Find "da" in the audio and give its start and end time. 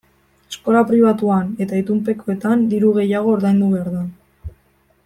3.99-4.05